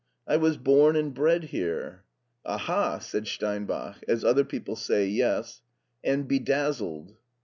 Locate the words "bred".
1.13-1.43